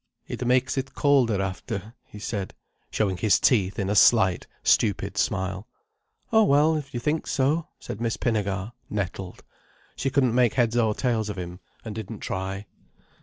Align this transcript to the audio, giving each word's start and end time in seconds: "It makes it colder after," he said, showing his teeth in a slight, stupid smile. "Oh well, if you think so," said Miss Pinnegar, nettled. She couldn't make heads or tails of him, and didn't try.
"It 0.27 0.43
makes 0.47 0.79
it 0.79 0.95
colder 0.95 1.39
after," 1.43 1.93
he 2.07 2.17
said, 2.17 2.55
showing 2.89 3.17
his 3.17 3.39
teeth 3.39 3.77
in 3.77 3.87
a 3.87 3.93
slight, 3.93 4.47
stupid 4.63 5.15
smile. 5.15 5.67
"Oh 6.33 6.43
well, 6.43 6.75
if 6.75 6.91
you 6.95 6.99
think 6.99 7.27
so," 7.27 7.67
said 7.79 8.01
Miss 8.01 8.17
Pinnegar, 8.17 8.71
nettled. 8.89 9.43
She 9.95 10.09
couldn't 10.09 10.33
make 10.33 10.55
heads 10.55 10.75
or 10.75 10.95
tails 10.95 11.29
of 11.29 11.37
him, 11.37 11.59
and 11.85 11.93
didn't 11.93 12.21
try. 12.21 12.65